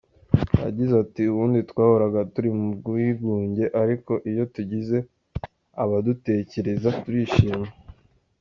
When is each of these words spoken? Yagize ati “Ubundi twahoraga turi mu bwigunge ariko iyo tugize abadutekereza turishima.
Yagize 0.65 0.93
ati 1.03 1.21
“Ubundi 1.31 1.59
twahoraga 1.71 2.19
turi 2.33 2.49
mu 2.57 2.67
bwigunge 2.77 3.65
ariko 3.81 4.11
iyo 4.31 4.43
tugize 4.53 4.97
abadutekereza 5.83 6.89
turishima. 7.03 7.67